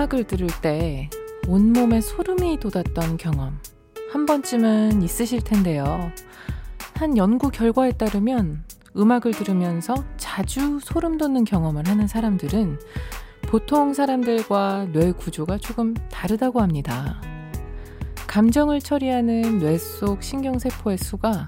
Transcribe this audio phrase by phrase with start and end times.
[0.00, 1.10] 음악을 들을 때
[1.46, 3.58] 온몸에 소름이 돋았던 경험
[4.10, 6.10] 한 번쯤은 있으실 텐데요.
[6.94, 8.64] 한 연구 결과에 따르면
[8.96, 12.80] 음악을 들으면서 자주 소름 돋는 경험을 하는 사람들은
[13.42, 17.20] 보통 사람들과 뇌 구조가 조금 다르다고 합니다.
[18.26, 21.46] 감정을 처리하는 뇌 속 신경세포의 수가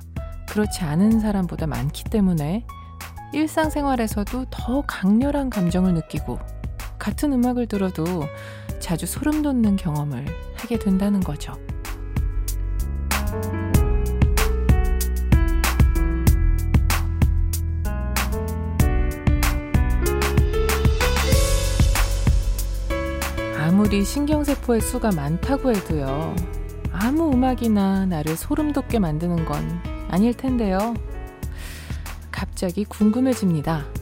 [0.50, 2.66] 그렇지 않은 사람보다 많기 때문에
[3.32, 6.38] 일상생활에서도 더 강렬한 감정을 느끼고
[7.02, 8.04] 같은 음악을 들어도
[8.78, 10.24] 자주 소름 돋는 경험을
[10.54, 11.52] 하게 된다는 거죠.
[23.58, 26.36] 아무리 신경세포의 수가 많다고 해도요.
[26.92, 30.94] 아무 음악이나 나를 소름 돋게 만드는 건 아닐 텐데요.
[32.30, 34.01] 갑자기 궁금해집니다.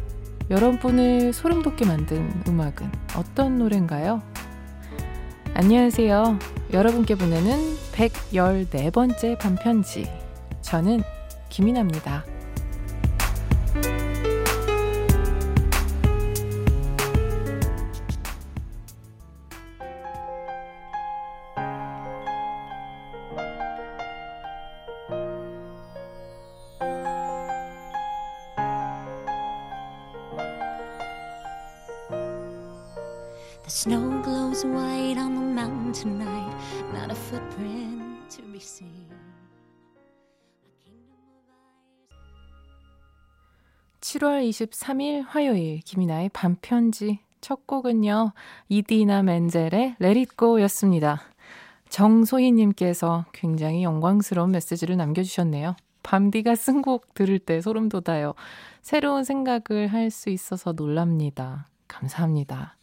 [0.51, 4.21] 여러분을 소름 돋게 만든 음악은 어떤 노래인가요?
[5.55, 6.41] 안녕하세요.
[6.73, 10.11] 여러분께 보내는 114번째 반편지.
[10.61, 11.03] 저는
[11.51, 12.25] 김이나입니다.
[44.61, 48.33] 23일 화요일 김이나의 반편지 첫 곡은요.
[48.69, 49.97] 이디나 멘젤의
[50.37, 51.23] Go였습니다.
[51.89, 55.77] 정소희님께서 굉장히 영광스러운 메시지를 남겨주셨네요.
[56.03, 58.35] 밤디가 쓴 곡 들을 때 소름 돋아요.
[58.83, 61.67] 새로운 생각을 할 수 있어서 놀랍니다.
[61.89, 62.77] 감사합니다.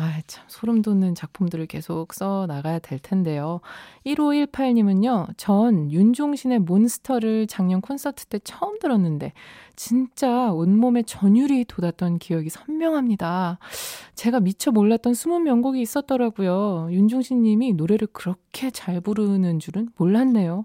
[0.00, 3.60] 아, 참, 소름 돋는 작품들을 계속 써 나가야 될 텐데요.
[4.06, 9.32] 1518님은요, 전 윤종신의 몬스터를 작년 콘서트 때 처음 들었는데,
[9.74, 13.58] 진짜 온몸에 전율이 돋았던 기억이 선명합니다.
[14.14, 16.90] 제가 미처 몰랐던 숨은 명곡이 있었더라고요.
[16.92, 20.64] 윤종신 님이 노래를 그렇게 잘 부르는 줄은 몰랐네요.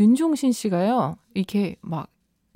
[0.00, 2.08] 윤종신 씨가요, 이렇게 막,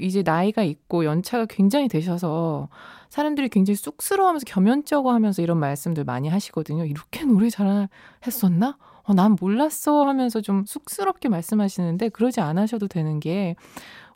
[0.02, 2.68] 이제 나이가 있고 연차가 굉장히 되셔서
[3.08, 6.84] 사람들이 굉장히 쑥스러워하면서 겸연쩍어 하면서 이런 말씀들 많이 하시거든요.
[6.84, 8.76] 이렇게 노래 잘했었나?
[9.02, 13.56] 어, 난 몰랐어 하면서 좀 쑥스럽게 말씀하시는데 그러지 않으셔도 되는 게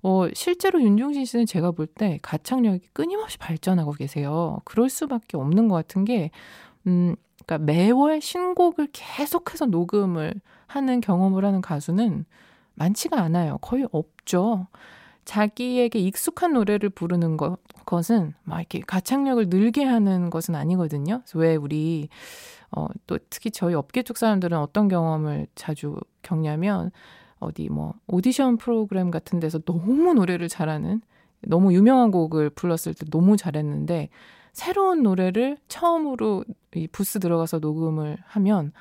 [0.02, 4.58] 어, 실제로 윤종신 씨는 제가 볼 때 가창력이 끊임없이 발전하고 계세요.
[4.64, 6.30] 그럴 수밖에 없는 것 같은 게,
[6.86, 10.34] 음, 그러니까 매월 신곡을 계속해서 녹음을
[10.66, 12.26] 하는 경험을 하는 가수는
[12.74, 13.58] 많지가 않아요.
[13.58, 14.66] 거의 없죠.
[15.24, 21.22] 자기에게 익숙한 노래를 부르는 것, 것은 막 이렇게 가창력을 늘게 하는 것은 아니거든요.
[21.34, 22.08] 왜 우리
[22.70, 26.90] 어, 또 특히 저희 업계 쪽 사람들은 어떤 경험을 자주 겪냐면
[27.38, 31.00] 어디 뭐 오디션 프로그램 같은 데서 너무 노래를 잘하는
[31.42, 34.08] 너무 유명한 곡을 불렀을 때 너무 잘했는데
[34.52, 38.72] 새로운 노래를 처음으로 이 부스 들어가서 녹음을 하면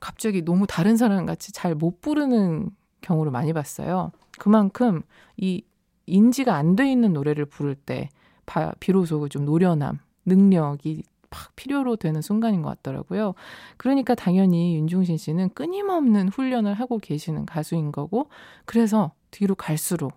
[0.00, 2.70] 갑자기 너무 다른 사람 같이 잘 못 부르는
[3.00, 4.12] 경우를 많이 봤어요.
[4.38, 5.02] 그만큼
[5.36, 5.62] 이
[6.06, 8.08] 인지가 안 돼 있는 노래를 부를 때
[8.46, 13.34] 바, 비로소 좀 노련함, 능력이 막 필요로 되는 순간인 것 같더라고요.
[13.78, 18.28] 그러니까 당연히 윤종신 씨는 끊임없는 훈련을 하고 계시는 가수인 거고,
[18.66, 20.12] 그래서 뒤로 갈수록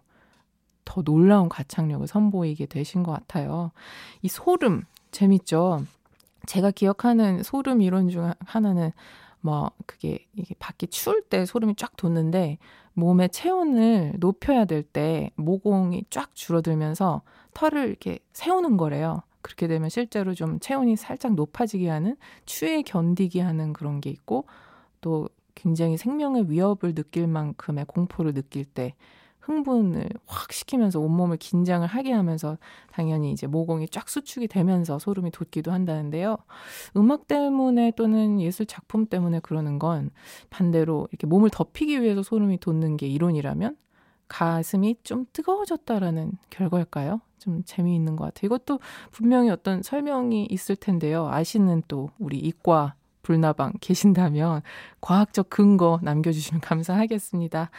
[0.83, 3.71] 더 놀라운 가창력을 선보이게 되신 것 같아요.
[4.21, 5.85] 이 소름, 재밌죠?
[6.45, 8.91] 제가 기억하는 소름 이론 중 하나는
[9.39, 12.57] 뭐, 그게 이게 밖에 추울 때 소름이 쫙 돋는데,
[12.95, 17.21] 몸의 체온을 높여야 될 때 모공이 쫙 줄어들면서
[17.53, 19.21] 털을 이렇게 세우는 거래요.
[19.41, 24.45] 그렇게 되면 실제로 좀 체온이 살짝 높아지게 하는 추위에 견디게 하는 그런 게 있고
[25.01, 28.95] 또 굉장히 생명의 위협을 느낄 만큼의 공포를 느낄 때
[29.45, 32.57] 흥분을 확 시키면서 온몸을 긴장을 하게 하면서
[32.91, 36.37] 당연히 이제 모공이 쫙 수축이 되면서 소름이 돋기도 한다는데요.
[36.97, 40.09] 음악 때문에 또는 예술 작품 때문에 그러는 건
[40.49, 43.77] 반대로 이렇게 몸을 덮이기 위해서 소름이 돋는 게 이론이라면
[44.27, 47.21] 가슴이 좀 뜨거워졌다라는 결과일까요?
[47.37, 48.47] 좀 재미있는 것 같아요.
[48.47, 48.79] 이것도
[49.11, 51.27] 분명히 어떤 설명이 있을 텐데요.
[51.27, 52.95] 아시는 또 우리 이과
[53.25, 54.61] 불나방 계신다면
[55.01, 57.71] 과학적 근거 남겨주시면 감사하겠습니다.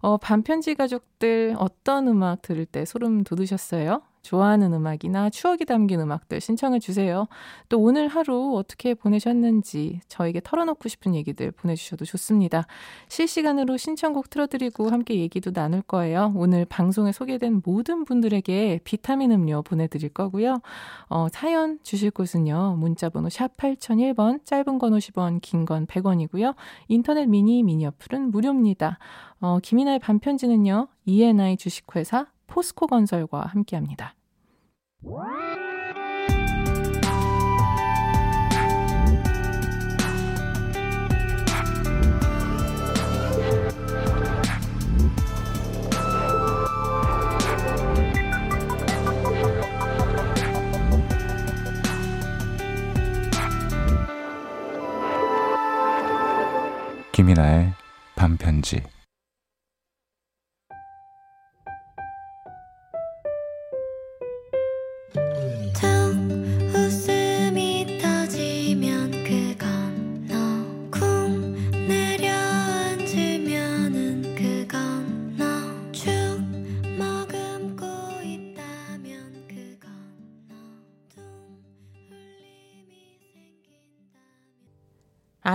[0.00, 4.00] 어, 반편지 가족들 어떤 음악 들을 때 소름 돋으셨어요?
[4.24, 7.28] 좋아하는 음악이나 추억이 담긴 음악들 신청해 주세요.
[7.68, 12.66] 또 오늘 하루 어떻게 보내셨는지 저에게 털어놓고 싶은 얘기들 보내주셔도 좋습니다.
[13.08, 16.32] 실시간으로 신청곡 틀어드리고 함께 얘기도 나눌 거예요.
[16.34, 20.60] 오늘 방송에 소개된 모든 분들에게 비타민 음료 보내드릴 거고요.
[21.08, 22.76] 어, 사연 주실 곳은요.
[22.78, 26.54] 문자번호 샵 8001번, 짧은 건 50원, 긴 건 100원이고요.
[26.88, 28.98] 인터넷 미니, 미니 어플은 무료입니다.
[29.40, 30.88] 어, 김이나의 반편지는요.
[31.06, 34.14] ENI 주식회사 포스코 건설과 함께 합니다.
[57.12, 57.72] 김이나의
[58.16, 58.82] 반편지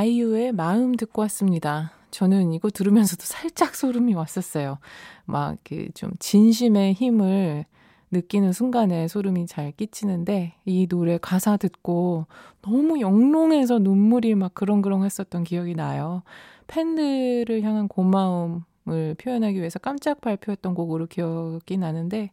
[0.04, 1.92] 아이유의 마음 듣고 왔습니다.
[2.12, 4.78] 저는 이거 들으면서도 살짝 소름이 왔었어요.
[5.26, 7.66] 막 그 좀 진심의 힘을
[8.12, 12.28] 느끼는 순간에 소름이 잘 끼치는데 이 노래 가사 듣고
[12.62, 16.24] 너무 영롱해서 눈물이 막 그렁그렁 했었던 기억이 나요.
[16.68, 22.32] 팬들을 향한 고마움을 표현하기 위해서 깜짝 발표했던 곡으로 기억이 나는데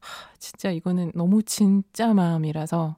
[0.00, 2.94] 하, 진짜 이거는 너무 진짜 마음이라서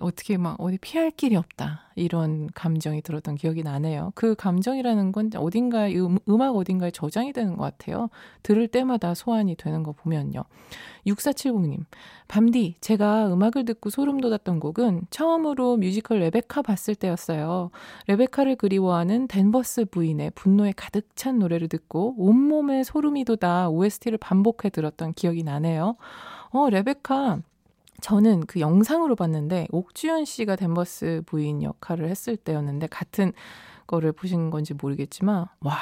[0.00, 1.82] 어떻게 막 어디 피할 길이 없다.
[1.96, 4.12] 이런 감정이 들었던 기억이 나네요.
[4.14, 8.08] 그 감정이라는 건 어딘가에, 음, 음악 어딘가에 저장이 되는 것 같아요.
[8.42, 10.44] 들을 때마다 소환이 되는 거 보면요.
[11.06, 11.84] 6470님,
[12.28, 17.70] 밤디, 제가 음악을 듣고 소름 돋았던 곡은 처음으로 뮤지컬 레베카 봤을 때였어요.
[18.06, 25.14] 레베카를 그리워하는 댄버스 부인의 분노에 가득 찬 노래를 듣고 온몸에 소름이 돋아 OST를 반복해 들었던
[25.14, 25.96] 기억이 나네요.
[26.50, 27.40] 어, 레베카,
[28.00, 33.32] 저는 그 영상으로 봤는데 옥주현 씨가 댄버스 부인 역할을 했을 때였는데 같은
[33.86, 35.76] 거를 보신 건지 모르겠지만 와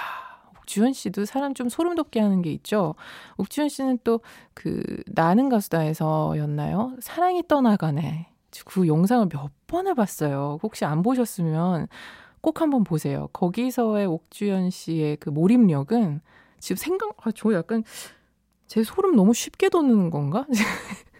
[0.59, 2.95] 옥주현 씨도 사람 좀 소름 돋게 하는 게 있죠.
[3.37, 4.21] 옥주현 씨는 또
[4.55, 6.97] 그 나는 가수다에서였나요?
[7.01, 8.31] 사랑이 떠나가네.
[8.65, 10.59] 그 영상을 몇 번을 봤어요.
[10.62, 11.89] 혹시 안 보셨으면
[12.41, 13.29] 꼭 한번 보세요.
[13.35, 16.21] 거기서의 옥주현 씨의 그 몰입력은
[16.59, 17.85] 지금 생각, 아, 저 약간
[18.67, 20.47] 제 소름 너무 쉽게 돋는 건가?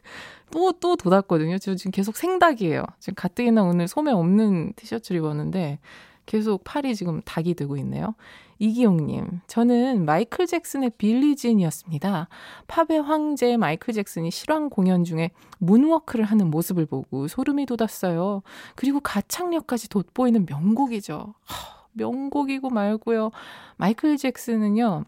[0.51, 1.59] 또, 또 돋았거든요.
[1.59, 2.83] 저 지금 계속 생닭이에요.
[2.99, 5.79] 지금 가뜩이나 오늘 소매 없는 티셔츠를 입었는데
[6.27, 8.15] 계속 팔이 지금 닭이 되고 있네요.
[8.59, 12.29] 이기용님, 저는 마이클 잭슨의 빌리진이었습니다.
[12.67, 18.43] 팝의 황제 마이클 잭슨이 실황 공연 중에 문워크를 하는 모습을 보고 소름이 돋았어요.
[18.75, 21.35] 그리고 가창력까지 돋보이는 명곡이죠.
[21.45, 23.31] 하, 명곡이고 말고요.
[23.77, 25.05] 마이클 잭슨은요,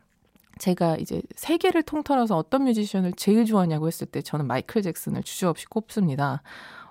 [0.59, 6.43] 제가 이제 세계를 통틀어서 어떤 뮤지션을 제일 좋아하냐고 했을 때 저는 마이클 잭슨을 주저없이 꼽습니다.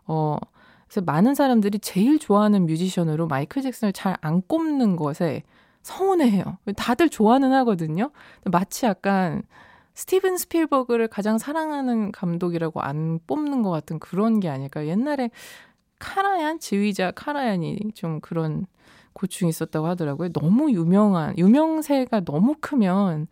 [0.06, 0.38] 어,
[0.88, 5.44] 그래서 많은 사람들이 제일 좋아하는 뮤지션으로 마이클 잭슨을 잘 안 꼽는 것에
[5.84, 6.58] 서운해해요.
[6.76, 8.12] 다들 좋아는 하거든요.
[8.46, 9.44] 마치 약간
[9.94, 14.86] 스티븐 스필버그를 가장 사랑하는 감독이라고 안 뽑는 것 같은 그런 게 아닐까.
[14.86, 15.30] 옛날에
[16.00, 18.66] 카라얀 지휘자 카라얀이 좀 그런
[19.14, 20.30] 고충이 있었다고 하더라고요.
[20.34, 23.28] 너무 유명한 유명세가 너무 크면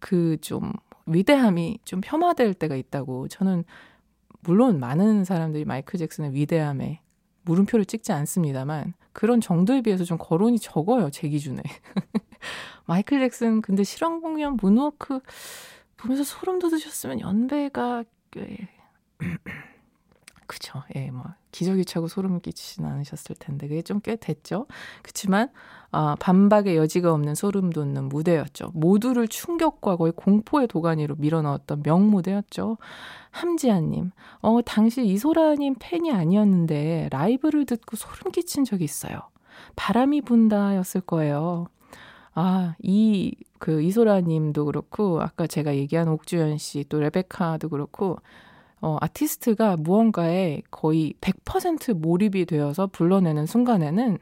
[0.00, 0.72] 그 좀
[1.06, 3.64] 위대함이 좀 폄하될 때가 있다고 저는
[4.40, 7.00] 물론 많은 사람들이 마이클 잭슨의 위대함에
[7.42, 11.62] 물음표를 찍지 않습니다만 그런 정도에 비해서 좀 거론이 적어요 제 기준에.
[12.86, 15.20] 마이클 잭슨 근데 실황 공연 문워크
[15.96, 18.68] 보면서 소름 돋으셨으면 연배가 꽤
[20.46, 20.82] 그쵸.
[20.94, 24.66] 예, 뭐 기저귀차고 소름 끼치진 않으셨을 텐데 그게 좀 꽤 됐죠.
[25.02, 25.48] 그렇지만
[25.90, 28.70] 아, 반박의 여지가 없는 소름 돋는 무대였죠.
[28.74, 32.76] 모두를 충격과 거의 공포의 도가니로 밀어넣었던 명무대였죠.
[33.30, 34.10] 함지아님,
[34.40, 39.20] 어 당시 이소라님 팬이 아니었는데 라이브를 듣고 소름 끼친 적이 있어요.
[39.76, 41.66] 바람이 분다였을 거예요.
[42.34, 48.18] 아, 이, 그, 이소라 님도 그렇고, 아까 제가 얘기한 옥주현 씨, 또 레베카도 그렇고,
[48.86, 54.18] 어, 아티스트가 무언가에 거의 100% 몰입이 되어서 불러내는 순간에는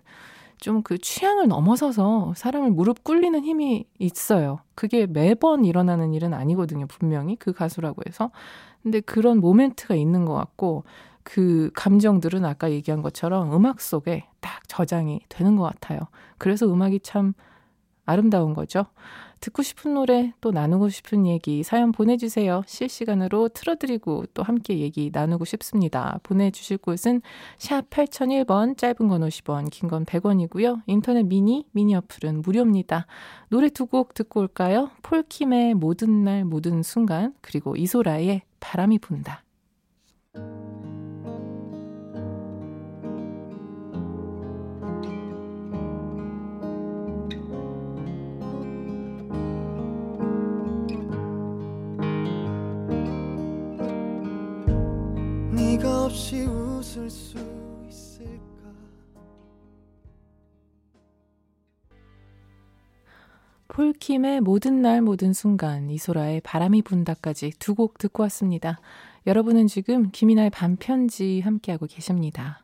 [0.58, 4.60] 좀 그 취향을 넘어서서 사람을 무릎 꿇리는 힘이 있어요.
[4.74, 7.36] 그게 매번 일어나는 일은 아니거든요, 분명히.
[7.36, 8.30] 그 가수라고 해서.
[8.82, 10.84] 근데 그런 모멘트가 있는 것 같고,
[11.22, 15.98] 그 감정들은 아까 얘기한 것처럼 음악 속에 딱 저장이 되는 것 같아요.
[16.38, 17.34] 그래서 음악이 참
[18.06, 18.86] 아름다운 거죠.
[19.44, 22.62] 듣고 싶은 노래, 또 나누고 싶은 얘기, 사연 보내주세요.
[22.66, 26.18] 실시간으로 틀어드리고 또 함께 얘기 나누고 싶습니다.
[26.22, 27.20] 보내주실 곳은
[27.58, 30.80] 샵 8001번, 짧은 건 50원, 긴 건 100원이고요.
[30.86, 33.06] 인터넷 미니, 미니 어플은 무료입니다.
[33.50, 34.90] 노래 두 곡 듣고 올까요?
[35.02, 39.43] 폴킴의 모든 날, 모든 순간, 그리고 이소라의 바람이 분다.
[56.14, 57.36] 없이 웃을 수
[57.88, 58.70] 있을까
[63.66, 68.78] 폴킴의 모든 날 모든 순간 이소라의 바람이 분다까지 두 곡 듣고 왔습니다.
[69.26, 72.63] 여러분은 지금 김이나의 반편지 함께하고 계십니다.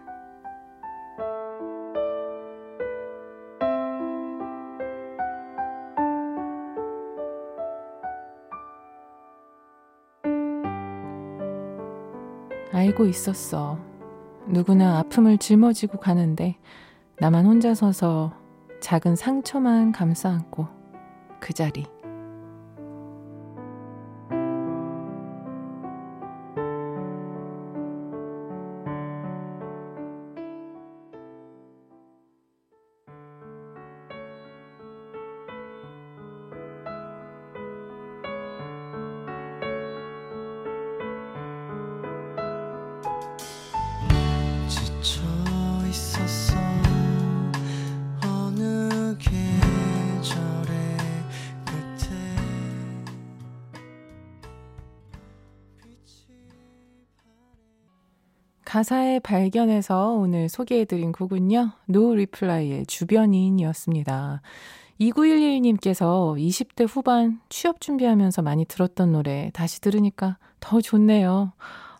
[13.01, 13.79] 알고 있었어.
[14.47, 16.57] 누구나 아픔을 짊어지고 가는데
[17.19, 18.33] 나만 혼자 서서
[18.79, 20.67] 작은 상처만 감싸 안고
[21.39, 21.85] 그 자리.
[58.81, 61.69] 가사의 발견에서 오늘 소개해드린 곡은요.
[61.85, 64.41] 노 리플라이의 주변인이었습니다.
[64.99, 71.53] 2911님께서 20대 후반 취업 준비하면서 많이 들었던 노래 다시 들으니까 더 좋네요.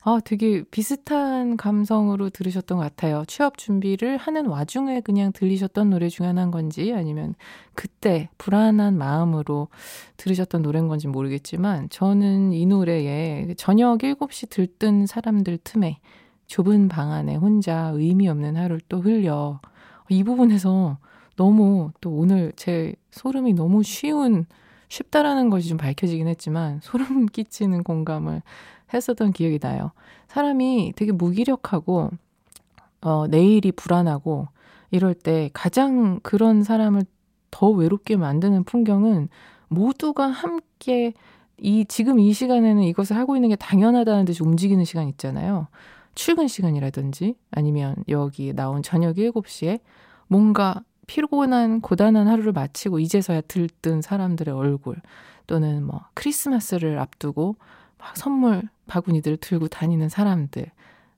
[0.03, 3.25] 아, 되게 비슷한 감성으로 들으셨던 것 같아요.
[3.27, 7.35] 취업 준비를 하는 와중에 그냥 들리셨던 노래 중 하나인 건지 아니면
[7.75, 9.67] 그때 불안한 마음으로
[10.17, 15.99] 들으셨던 노래인 건지 모르겠지만 저는 이 노래에 저녁 7시 들뜬 사람들 틈에
[16.51, 19.61] 좁은 방 안에 혼자 의미 없는 하루를 또 흘려.
[20.09, 20.97] 이 부분에서
[21.37, 24.45] 너무 또 오늘 제 소름이 너무 쉬운,
[24.89, 28.41] 쉽다라는 것이 좀 밝혀지긴 했지만 소름 끼치는 공감을
[28.93, 29.91] 했었던 기억이 나요.
[30.27, 32.09] 사람이 되게 무기력하고,
[32.99, 34.49] 어, 내일이 불안하고
[34.91, 37.03] 이럴 때 가장 그런 사람을
[37.49, 39.29] 더 외롭게 만드는 풍경은
[39.69, 41.13] 모두가 함께
[41.57, 45.67] 이 지금 이 시간에는 이것을 하고 있는 게 당연하다는 듯이 움직이는 시간 있잖아요.
[46.15, 49.79] 출근 시간이라든지 아니면 여기 나온 저녁 7시에
[50.27, 54.95] 뭔가 피곤한 고단한 하루를 마치고 이제서야 들뜬 사람들의 얼굴
[55.47, 57.55] 또는 뭐 크리스마스를 앞두고
[57.97, 60.71] 막 선물 바구니들을 들고 다니는 사람들.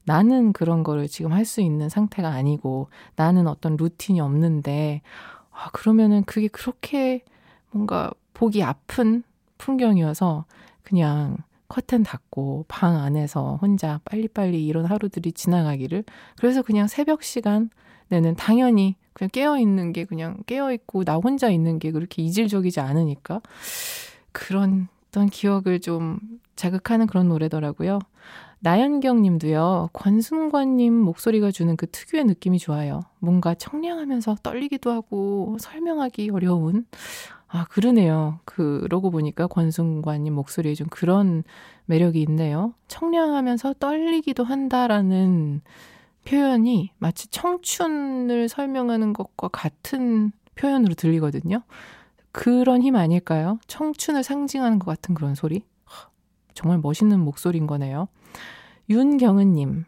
[0.05, 5.01] 나는 그런 거를 지금 할 수 있는 상태가 아니고 나는 어떤 루틴이 없는데
[5.51, 7.23] 아 그러면은 그게 그렇게
[7.71, 9.23] 뭔가 보기 아픈
[9.59, 10.45] 풍경이어서
[10.83, 11.37] 그냥
[11.73, 16.03] 커튼 닫고 방 안에서 혼자 빨리빨리 이런 하루들이 지나가기를
[16.37, 17.71] 그래서 그냥 새벽 시간
[18.09, 22.79] 내는 당연히 그냥 깨어 있는 게 그냥 깨어 있고 나 혼자 있는 게 그렇게 이질적이지
[22.79, 23.41] 않으니까
[24.31, 26.19] 그런 어떤 기억을 좀
[26.55, 27.97] 자극하는 그런 노래더라고요.
[28.59, 33.01] 나연경 님도요, 권순관님 목소리가 주는 그 특유의 느낌이 좋아요.
[33.17, 36.85] 뭔가 청량하면서 떨리기도 하고 설명하기 어려운
[37.55, 38.39] 아, 그러네요.
[38.45, 41.43] 그러고 보니까 권순관님 목소리에 좀 그런
[41.85, 42.73] 매력이 있네요.
[42.87, 45.61] 청량하면서 떨리기도 한다라는
[46.25, 51.61] 표현이 마치 청춘을 설명하는 것과 같은 표현으로 들리거든요.
[52.31, 53.59] 그런 힘 아닐까요?
[53.67, 55.63] 청춘을 상징하는 것 같은 그런 소리?
[56.55, 58.07] 정말 멋있는 목소리인 거네요.
[58.89, 59.85] 윤경은님,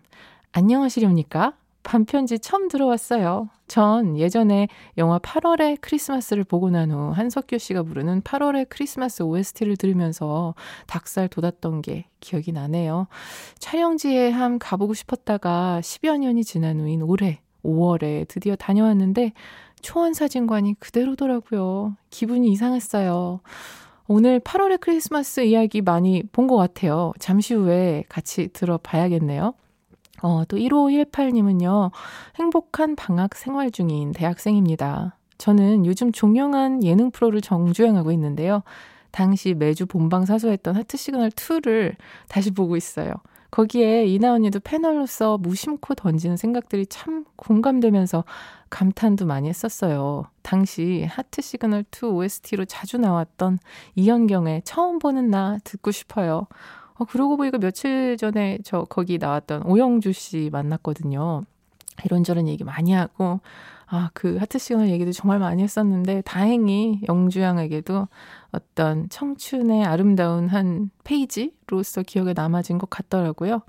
[0.51, 1.53] 안녕하시렵니까?
[1.85, 3.47] 반편지 처음 들어왔어요.
[3.67, 10.55] 전 예전에 영화 8월의 크리스마스를 보고 난 후 한석규 씨가 부르는 8월의 크리스마스 OST를 들으면서
[10.87, 13.07] 닭살 돋았던 게 기억이 나네요.
[13.59, 19.31] 촬영지에 함 가보고 싶었다가 10여 년이 지난 후인 올해 5월에 드디어 다녀왔는데
[19.81, 21.95] 초원 사진관이 그대로더라고요.
[22.09, 23.41] 기분이 이상했어요.
[24.07, 27.11] 오늘 8월의 크리스마스 이야기 많이 본 것 같아요.
[27.19, 29.53] 잠시 후에 같이 들어봐야겠네요.
[30.25, 31.91] 어, 또 1518님은요,
[32.37, 35.15] 행복한 방학 생활 중인 대학생입니다.
[35.37, 38.63] 저는 요즘 종영한 예능 프로를 정주행하고 있는데요.
[39.11, 41.95] 당시 매주 본방 사수했던 하트 시그널 2를
[42.27, 43.13] 다시 보고 있어요.
[43.51, 48.25] 거기에 이나 언니도 패널로서 무심코 던지는 생각들이 참 공감되면서
[48.71, 50.23] 감탄도 많이 했었어요.
[50.41, 53.59] 당시 하트 시그널 2 OST로 자주 나왔던
[53.93, 56.47] 이현경의 처음 보는 나 듣고 싶어요.
[56.97, 61.43] 어, 그러고 보니까 며칠 전에 저 거기 나왔던 오영주 씨 만났거든요.
[62.03, 63.39] 이런저런 얘기 많이 하고,
[63.87, 68.07] 아, 그 하트 시그널 얘기도 정말 많이 했었는데, 다행히 영주양에게도
[68.51, 73.61] 어떤 청춘의 아름다운 한 페이지로서 기억에 남아진 것 같더라고요.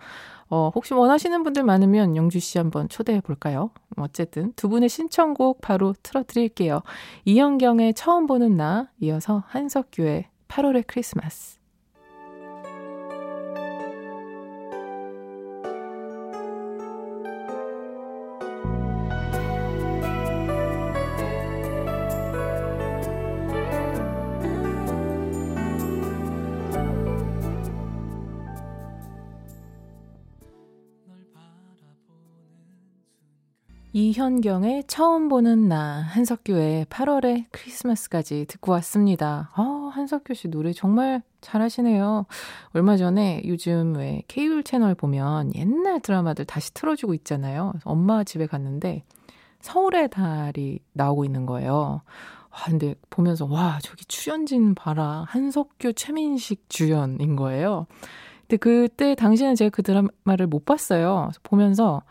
[0.49, 3.71] 어, 혹시 원하시는 분들 많으면 영주 씨 한번 초대해 볼까요?
[3.97, 6.83] 어쨌든 두 분의 신청곡 바로 틀어 드릴게요.
[7.25, 11.59] 이영경의 처음 보는 나, 이어서 한석규의 8월의 크리스마스.
[33.99, 39.51] 이현경의 처음 보는 나, 한석규의 8월의 크리스마스까지 듣고 왔습니다.
[39.55, 42.27] 아, 한석규 씨 노래 정말 잘하시네요.
[42.75, 47.73] 얼마 전에 요즘 왜 케이블 채널 보면 옛날 드라마들 다시 틀어주고 있잖아요.
[47.85, 49.03] 엄마 집에 갔는데
[49.61, 52.03] 서울의 달이 나오고 있는 거예요.
[52.51, 55.25] 와, 근데 보면서 와, 저기 출연진 봐라.
[55.27, 57.87] 한석규, 최민식 주연인 거예요.
[58.43, 61.31] 근데 그때 당시에는 제가 그 드라마를 못 봤어요.
[61.43, 62.03] 보면서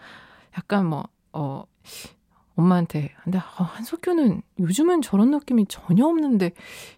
[0.57, 1.63] 약간 뭐, 어,
[2.55, 6.51] 엄마한테 근데 아, 한석규는 요즘은 저런 느낌이 전혀 없는데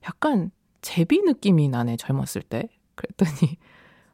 [0.05, 2.69] 약간 제비 느낌이 나네 젊었을 때.
[2.95, 3.57] 그랬더니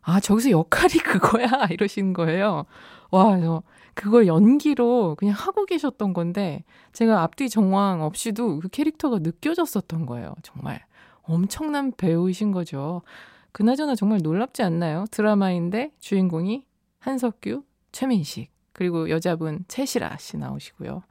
[0.01, 1.47] 아 저기서 역할이 그거야?
[1.69, 2.65] 이러시는 거예요.
[3.11, 3.63] 와 저
[3.95, 10.83] 그걸 연기로 그냥 하고 계셨던 건데 제가 앞뒤 정황 없이도 그 캐릭터가 느껴졌었던 거예요 정말.
[11.23, 13.01] 엄청난 배우이신 거죠.
[13.51, 15.05] 그나저나 정말 놀랍지 않나요?
[15.11, 16.65] 드라마인데 주인공이
[16.99, 21.03] 한석규 최민식 그리고 여자분 채시라 씨 나오시고요.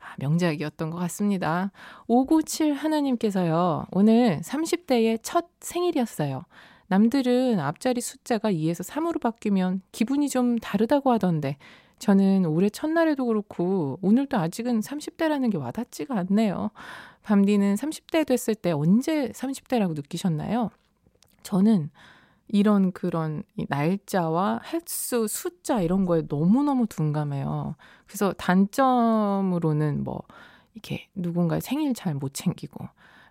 [0.00, 1.70] 아, 명작이었던 것 같습니다.
[2.08, 3.86] 597 하나님께서요.
[3.92, 6.44] 오늘 30대의 첫 생일이었어요.
[6.88, 11.56] 남들은 앞자리 숫자가 2에서 3으로 바뀌면 기분이 좀 다르다고 하던데
[11.98, 16.70] 저는 올해 첫날에도 그렇고 오늘도 아직은 30대라는 게 와닿지가 않네요.
[17.22, 20.70] 밤디는 30대 됐을 때 언제 30대라고 느끼셨나요?
[21.42, 21.90] 저는
[22.48, 27.76] 이런 그런 날짜와 횟수, 숫자 이런 거에 너무너무 둔감해요.
[28.06, 30.22] 그래서 단점으로는 뭐
[30.74, 32.86] 이렇게 누군가의 생일 잘 못 챙기고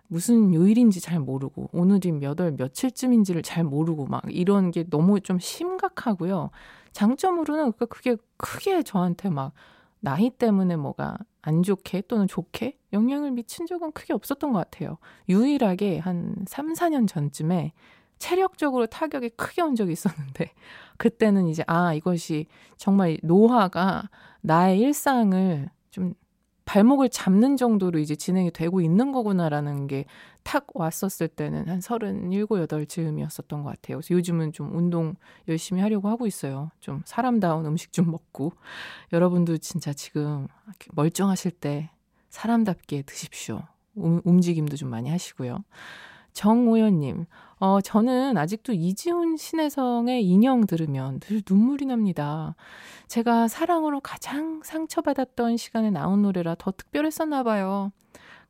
[0.08, 5.38] 무슨 요일인지 잘 모르고 오늘이 몇 월 며칠쯤인지를 잘 모르고 막 이런 게 너무 좀
[5.38, 6.50] 심각하고요.
[6.92, 9.52] 장점으로는 그러니까 그게 크게 저한테 막
[10.00, 14.98] 나이 때문에 뭐가 안 좋게 또는 좋게 영향을 미친 적은 크게 없었던 것 같아요.
[15.28, 17.72] 유일하게 한 3, 4년 전쯤에
[18.18, 20.52] 체력적으로 타격이 크게 온 적이 있었는데
[20.98, 24.08] 그때는 이제 아 이것이 정말 노화가
[24.40, 26.14] 나의 일상을 좀
[26.64, 30.04] 발목을 잡는 정도로 이제 진행이 되고 있는 거구나라는 게
[30.46, 33.96] 탁 왔었을 때는 한 서른일곱 여덟 즈음이었었던 것 같아요.
[33.96, 35.16] 그래서 요즘은 좀 운동
[35.48, 36.70] 열심히 하려고 하고 있어요.
[36.78, 38.52] 좀 사람다운 음식 좀 먹고
[39.12, 40.46] 여러분도 진짜 지금
[40.92, 41.90] 멀쩡하실 때
[42.28, 43.64] 사람답게 드십시오.
[43.96, 45.64] 음, 움직임도 좀 많이 하시고요.
[46.36, 47.24] 정오연님,
[47.60, 52.54] 어, 저는 아직도 이지훈 신혜성의 인형 들으면 늘 눈물이 납니다.
[53.08, 57.90] 제가 사랑으로 가장 상처받았던 시간에 나온 노래라 더 특별했었나 봐요.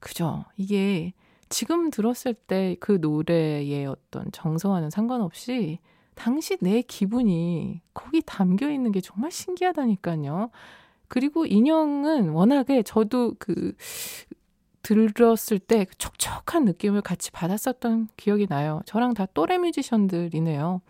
[0.01, 0.45] 그죠?
[0.57, 1.13] 이게
[1.49, 5.79] 지금 들었을 때 그 노래의 어떤 정서와는 상관없이
[6.17, 10.51] 당시 내 기분이 거기 담겨 있는 게 정말 신기하다니까요.
[11.07, 13.75] 그리고 인형은 워낙에 저도 그
[14.87, 18.83] 들었을 때그 촉촉한 느낌을 같이 받았었던 기억이 나요.
[18.87, 20.81] 저랑 다 또래 뮤지션들이네요.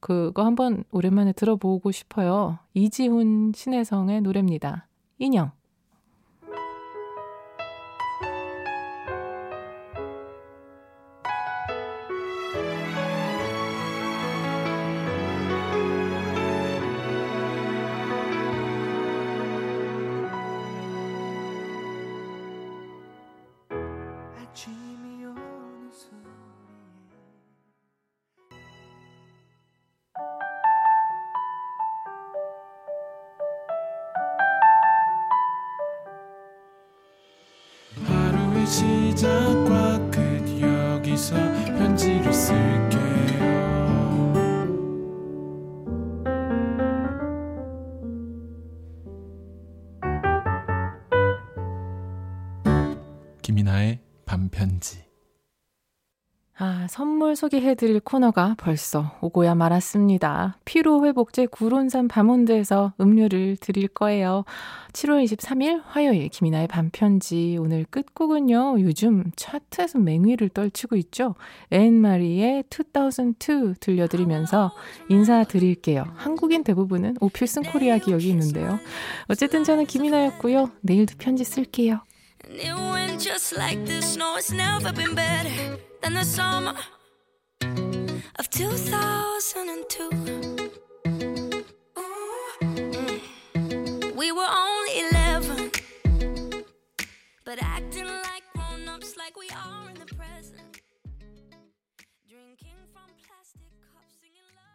[0.00, 2.58] 그거 한번 오랜만에 들어보고 싶어요.
[2.72, 4.86] 이지훈 신혜성의 노래입니다.
[5.18, 5.57] 인형.
[56.98, 60.56] 선물 소개해드릴 코너가 벌써 오고야 말았습니다.
[60.64, 64.44] 피로회복제 구론산 바몬드에서 음료를 드릴 거예요.
[64.94, 68.80] 7월 23일 화요일 김이나의 반편지 오늘 끝곡은요.
[68.80, 71.36] 요즘 차트에서 맹위를 떨치고 있죠.
[71.70, 74.72] 앤마리의 2002 들려드리면서
[75.08, 76.04] 인사드릴게요.
[76.16, 78.80] 한국인 대부분은 오필슨 코리아 기억이 있는데요.
[79.28, 80.72] 어쨌든 저는 김이나였고요.
[80.80, 82.00] 내일도 편지 쓸게요.
[82.48, 84.16] And it went just like this.
[84.16, 86.74] No, it's never been better than the summer
[88.36, 90.67] of 2002.